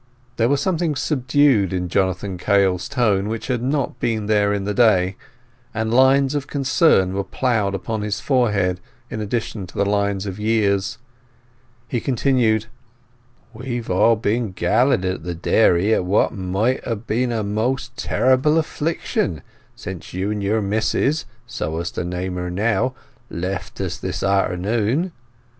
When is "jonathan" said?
1.87-2.39